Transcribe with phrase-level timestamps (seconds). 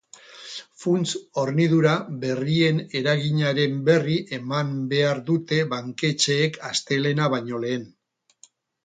[0.83, 1.91] Funts-hornidura
[2.23, 7.85] berrien eraginaren berri eman behar dute banketxeek astelehena baino lehen.